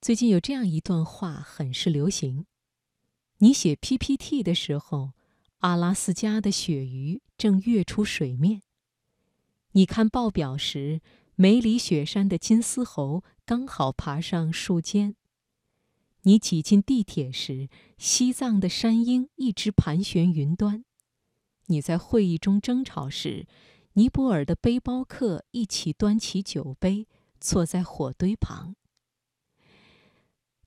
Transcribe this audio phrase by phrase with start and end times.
[0.00, 2.46] 最近有这样一段话很是流行：
[3.40, 5.12] 你写 PPT 的时候，
[5.58, 8.60] 阿拉斯加的鳕鱼正跃出水面；
[9.72, 11.02] 你看报表时，
[11.34, 15.16] 梅里雪山的金丝猴刚好爬上树尖；
[16.22, 20.84] 你挤进地铁时，西藏的山鹰一直盘旋云端；
[21.66, 23.46] 你在会议中争吵时，
[23.92, 27.06] 尼泊尔的背包客一起端起酒杯，
[27.38, 28.76] 坐在火堆旁。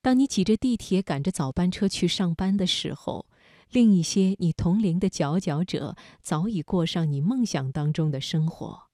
[0.03, 3.25] 当你挤着地铁赶着早班车去上班的时候，
[3.69, 8.89] 另一些你同龄的佼佼者早已过上你梦想当中的生活，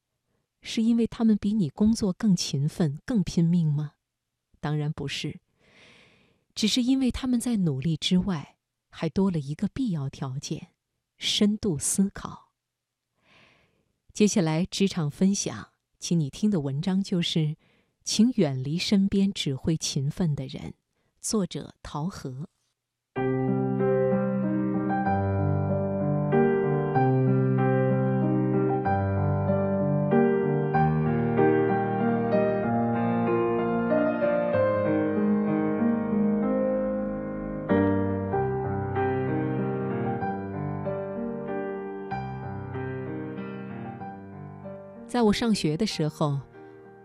[0.62, 3.94] 是因为他们比你工作更勤奋、更拼命吗？
[4.60, 5.40] 当然不是，
[6.54, 8.58] 只是因为他们在努力之外，
[8.92, 10.68] 还多了一个必要条件：
[11.18, 12.52] 深度思考。
[14.14, 17.58] 接下来职场分享，请你听的文章就是：
[18.04, 20.76] 请远离身边只会勤奋的人。
[21.30, 22.50] 作者陶和。
[45.06, 46.40] 在我上学的时候，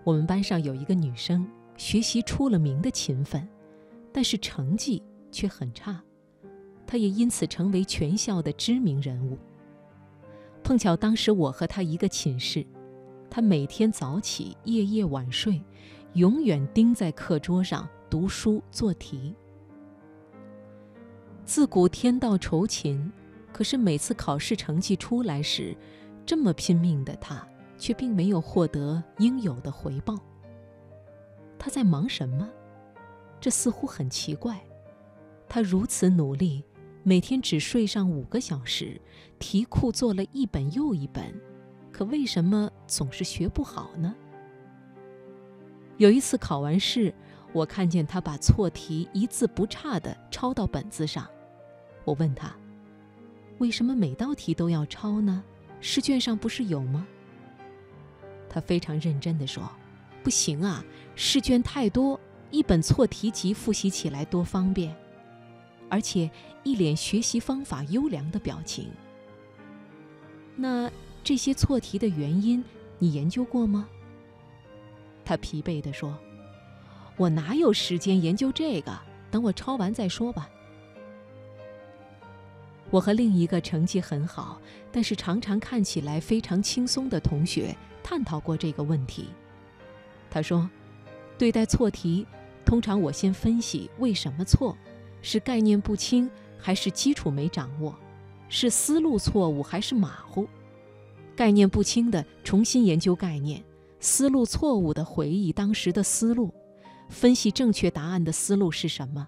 [0.02, 3.46] 我们班上有一个女生，学习出了名的勤奋。
[4.14, 6.00] 但是成绩却很差，
[6.86, 9.36] 他也因此成为全校的知名人物。
[10.62, 12.64] 碰巧当时我和他一个寝室，
[13.28, 15.60] 他每天早起，夜夜晚睡，
[16.12, 19.34] 永远盯在课桌上读书做题。
[21.44, 23.12] 自古天道酬勤，
[23.52, 25.76] 可是每次考试成绩出来时，
[26.24, 27.44] 这么拼命的他，
[27.76, 30.16] 却并没有获得应有的回报。
[31.58, 32.48] 他在忙什么？
[33.44, 34.58] 这似乎很奇怪，
[35.46, 36.64] 他如此努力，
[37.02, 38.98] 每天只睡上五个小时，
[39.38, 41.38] 题库做了一本又一本，
[41.92, 44.14] 可为什么总是学不好呢？
[45.98, 47.12] 有一次考完试，
[47.52, 51.28] 我看见他把错题一字不差地抄到本子上，
[52.06, 52.50] 我问他
[53.60, 55.44] ：“为什么每道题都要抄呢？
[55.82, 57.06] 试卷上不是有吗？”
[58.48, 59.70] 他非常认真地说
[60.24, 60.82] ：“不行啊，
[61.14, 62.18] 试卷太多。”
[62.54, 64.94] 一本错题集复习起来多方便，
[65.88, 66.30] 而且
[66.62, 68.88] 一脸学习方法优良的表情。
[70.54, 70.88] 那
[71.24, 72.64] 这些错题的原因
[73.00, 73.88] 你研究过吗？
[75.24, 76.16] 他疲惫地说
[77.18, 78.96] ：“我哪有时间研究这个？
[79.32, 80.48] 等我抄完再说吧。”
[82.88, 84.60] 我和另一个成绩很好，
[84.92, 89.26] 但是常常看起来非常轻松的同学探讨过这个问题。
[90.30, 90.70] 他说
[91.36, 92.24] ：“对待错题。”
[92.64, 94.76] 通常我先分析为什么错，
[95.22, 97.94] 是概念不清还是基础没掌握，
[98.48, 100.48] 是思路错误还是马虎？
[101.36, 103.62] 概念不清的重新研究概念，
[104.00, 106.52] 思路错误的回忆当时的思路，
[107.08, 109.26] 分析正确答案的思路是什么？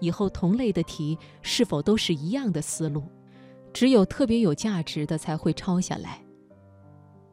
[0.00, 3.04] 以后同类的题是否都是一样的思路？
[3.72, 6.22] 只有特别有价值的才会抄下来。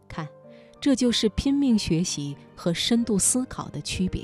[0.07, 0.27] 看，
[0.79, 4.23] 这就是拼命学习和深度思考的区别。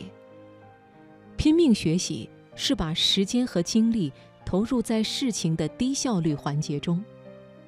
[1.37, 4.11] 拼命学习是把时间和精力
[4.45, 7.03] 投入在事情的低效率环节中，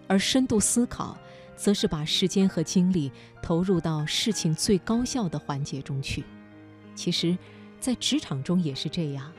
[0.07, 1.17] 而深度思考
[1.55, 3.11] 则是把时间和精力
[3.41, 6.23] 投入到事情最高效的环节中去。
[6.95, 7.37] 其实，
[7.79, 9.31] 在职场中也是这样。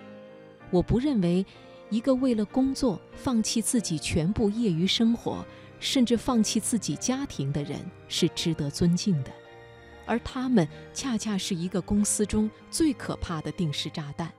[0.70, 1.44] 我不认为
[1.90, 5.44] 一个为了工作放弃自己全部业余生活，
[5.80, 9.30] 甚至放弃自己家庭的人是值得尊敬的。
[10.08, 14.32] 而他们恰恰是一个公司中最可怕的定时炸弹。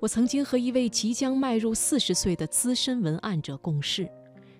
[0.00, 4.08] 我曾经和一位即将迈入四十岁的资深文案者共事，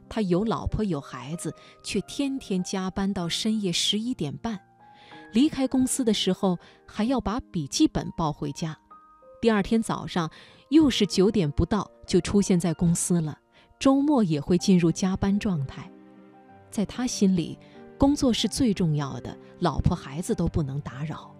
[0.07, 1.53] 他有老婆有孩子，
[1.83, 4.61] 却天天加班到深夜十一点半，
[5.33, 8.79] 离开公司的时候还要把笔记本抱回家，
[9.41, 10.31] 第二天早上
[10.69, 13.39] 又是九点不到就出现在公司了，
[13.79, 15.91] 周末也会进入加班状态，
[16.71, 17.59] 在他心里。
[17.99, 21.35] 工作是最重要的，老婆孩子都不能打扰。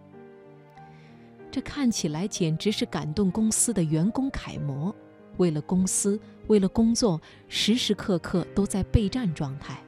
[1.51, 4.95] 这看起来简直是感动公司的员工楷模，
[5.37, 9.83] 为了公司，为了工作，时时刻刻都在备战状态。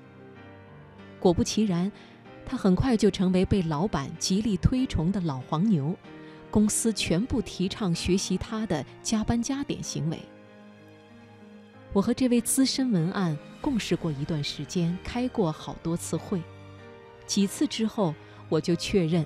[1.19, 1.91] 果不其然，
[2.47, 5.97] 他很快就成为被老板极力推崇的老黄牛，
[6.51, 10.19] 公司全部提倡学习他的加班加点行为。
[11.95, 16.43] 我和这位资深文案共事过一段时间，开过好多次会。
[17.29, 18.13] 几次之后，
[18.49, 19.25] 我就确认，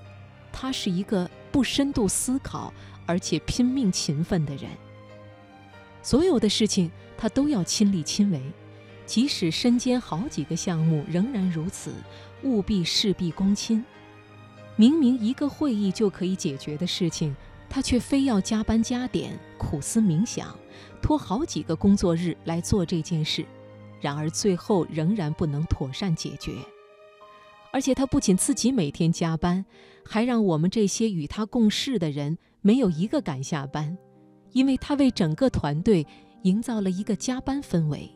[0.52, 2.74] 他是一个不深度思考
[3.06, 4.68] 而且拼命勤奋的人。
[6.02, 8.42] 所有的事情他都要亲力亲为，
[9.06, 11.94] 即使身兼好几个项目，仍然如此，
[12.42, 13.82] 务必事必躬亲。
[14.74, 17.36] 明明一个会议就可以解决的事情，
[17.70, 20.54] 他却非要加班加点、苦思冥想，
[21.00, 23.46] 拖好几个工作日来做这件事，
[24.00, 26.52] 然而最后仍然不能妥善解决。
[27.72, 29.64] 而且他不仅自己每天加班，
[30.04, 33.96] 还让我们这些与他共事的人没有一个敢下班，
[34.52, 36.06] 因为他为整个团队
[36.42, 38.08] 营造了一个加班氛围。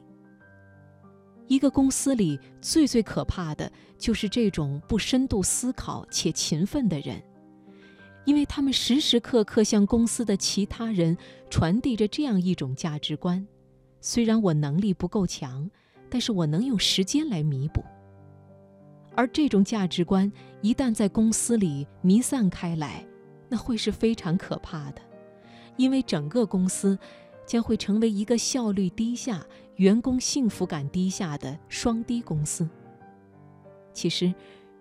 [1.49, 7.23] 一个公司里最最可怕的就是这种不深度思考且勤奋的人，
[8.25, 11.17] 因为他们时时刻刻向公司的其他人
[11.49, 13.47] 传递着这样一种价值观：
[14.01, 15.71] 虽然我能力不够强，
[16.11, 17.83] 但是我能用时间来弥补。
[19.17, 20.31] 而这种价值观
[20.61, 23.05] 一旦在公司里弥散开来，
[23.49, 25.01] 那会是非常可怕的，
[25.77, 26.99] 因为整个公司
[27.47, 29.45] 将会成为一个效率低下、
[29.77, 32.69] 员工幸福感低下的双低公司。
[33.95, 34.33] 其实，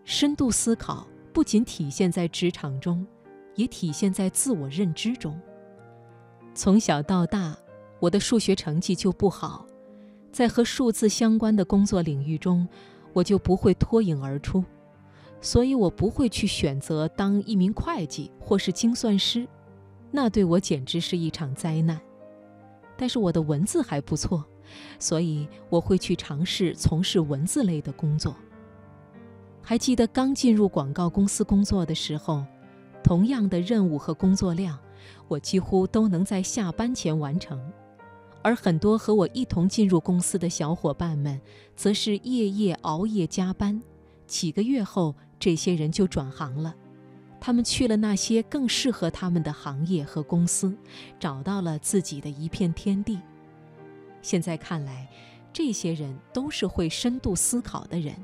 [0.04, 3.08] 深度思考不仅体现在职场中，
[3.56, 5.40] 也体现在自我认知中。
[6.54, 7.58] 从小到大，
[8.02, 9.66] 我的数学成绩就不好，
[10.32, 12.68] 在和数字相关的工作领域中。
[13.16, 14.62] 我就不会脱颖而出，
[15.40, 19.48] 所以我不会去选择当一名会计或是精算师，
[20.12, 21.98] 那对我简直是一场灾难。
[22.98, 24.44] 但是我的文字还不错，
[25.00, 28.36] 所以我会去尝试从事文字类的工作。
[29.62, 32.44] 还记得刚进入广告公司工作的时候，
[33.02, 34.78] 同样的任务和工作量，
[35.30, 37.58] 我几乎都能在下班前完成。
[38.46, 41.42] 而很多和我一同进入公司的小伙伴们，
[41.76, 43.82] 则是夜夜熬夜加班。
[44.28, 46.76] 几个月后，这些人就转行了，
[47.42, 50.78] 他们去了那些更适合他们的行业和公司，
[51.20, 53.20] 找到了自己的一片天地。
[54.22, 55.10] 现在看来，
[55.52, 58.16] 这些人都是会深度思考的人，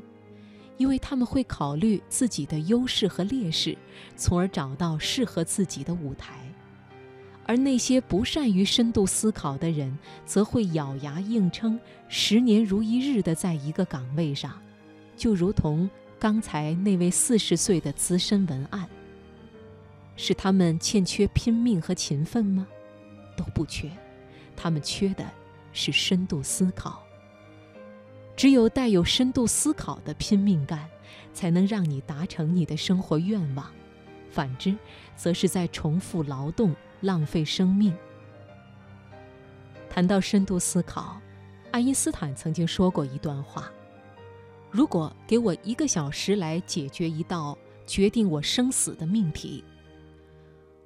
[0.77, 3.75] 因为他们会考虑自己的优势和劣势，
[4.15, 6.50] 从而找到适合自己的舞台。
[7.51, 11.77] 而那些不善于深度思考的人，则会咬牙硬撑，
[12.07, 14.57] 十年如一日的在一个岗位上，
[15.18, 18.88] 就如同刚才那位四十岁的资深文案。
[20.15, 22.65] 是他们欠缺拼命和勤奋吗？
[23.36, 23.92] 都不缺，
[24.56, 25.30] 他们缺的
[25.74, 27.04] 是深度思考。
[28.38, 30.89] 只有带有深度思考的拼命干，
[31.33, 33.65] 才能让你达成你的生活愿望；
[34.31, 34.74] 反之，
[35.18, 36.74] 则是在重复劳动。
[37.01, 37.94] 浪费生命。
[39.89, 41.19] 谈到深度思考，
[41.71, 43.69] 爱因斯坦曾经说过一段话
[44.71, 49.62] ：“如果给我一个小时来解决一道决定我生死的命题，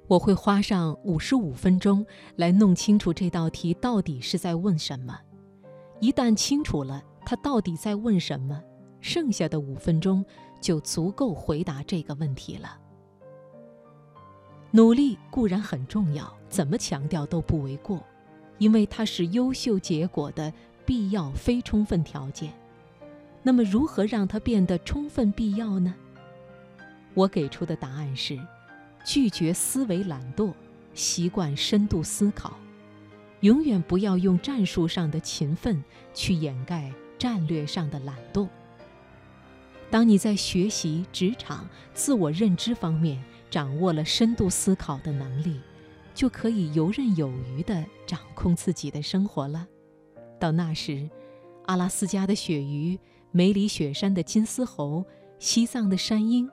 [0.08, 2.04] 我会花上五十五分钟
[2.34, 5.16] 来弄清楚这道题到底是在问什么。
[6.00, 8.60] 一旦清楚了他到底在问什么，
[9.00, 10.24] 剩下的五分钟
[10.60, 12.76] 就足够回答这个问题了。”
[14.76, 18.04] 努力固然很重要，怎么强调都不为过，
[18.58, 20.52] 因为它是优秀结果的
[20.84, 22.52] 必要非充分条件。
[23.42, 25.94] 那么，如何让它变得充分必要呢？
[27.14, 28.38] 我给出的答案是：
[29.02, 30.52] 拒绝思维懒惰，
[30.92, 32.52] 习惯深度思考，
[33.40, 38.46] 永远不要用战术上的勤奋去掩盖战略上的懒惰。
[39.90, 45.60] 当你在学习、职场、自我认知方面，掌握了深度思考的能力，
[46.14, 49.66] 就可以游刃有余地掌控自己的生活了。
[50.38, 51.08] 到那时，
[51.66, 52.98] 阿拉斯加的鳕鱼、
[53.30, 55.04] 梅里雪山的金丝猴、
[55.38, 56.48] 西藏的山鹰，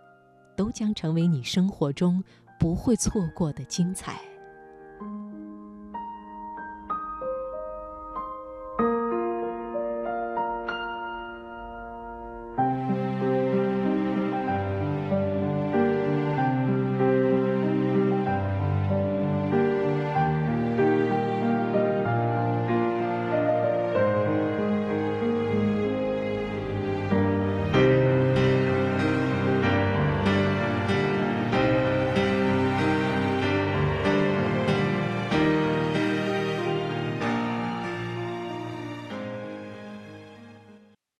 [0.55, 2.23] 都将成为你生活中
[2.59, 4.21] 不会错过的精彩。